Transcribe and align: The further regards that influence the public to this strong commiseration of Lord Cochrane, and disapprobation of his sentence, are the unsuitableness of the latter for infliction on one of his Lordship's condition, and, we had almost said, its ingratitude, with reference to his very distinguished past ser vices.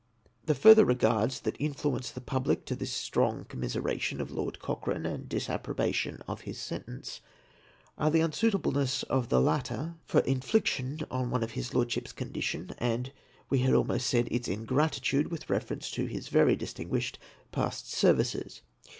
The 0.47 0.55
further 0.55 0.83
regards 0.83 1.41
that 1.41 1.55
influence 1.59 2.09
the 2.09 2.21
public 2.21 2.65
to 2.65 2.75
this 2.75 2.91
strong 2.91 3.45
commiseration 3.45 4.19
of 4.19 4.31
Lord 4.31 4.57
Cochrane, 4.57 5.05
and 5.05 5.29
disapprobation 5.29 6.23
of 6.27 6.41
his 6.41 6.59
sentence, 6.59 7.21
are 7.99 8.09
the 8.09 8.21
unsuitableness 8.21 9.03
of 9.03 9.29
the 9.29 9.39
latter 9.39 9.93
for 10.07 10.21
infliction 10.21 11.01
on 11.11 11.29
one 11.29 11.43
of 11.43 11.51
his 11.51 11.75
Lordship's 11.75 12.13
condition, 12.13 12.71
and, 12.79 13.11
we 13.51 13.59
had 13.59 13.75
almost 13.75 14.07
said, 14.07 14.27
its 14.31 14.47
ingratitude, 14.47 15.29
with 15.29 15.51
reference 15.51 15.91
to 15.91 16.05
his 16.07 16.29
very 16.29 16.55
distinguished 16.55 17.19
past 17.51 17.91
ser 17.91 18.13
vices. 18.13 18.61